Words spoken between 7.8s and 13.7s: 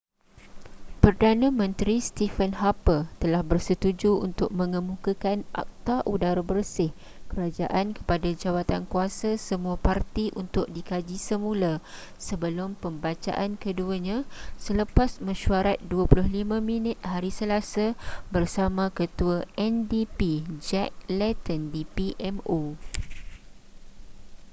kepada jawatankuasa semua parti untuk dikaji semula sebelum pembacaan